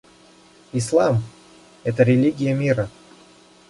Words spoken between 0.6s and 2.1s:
Ислам— это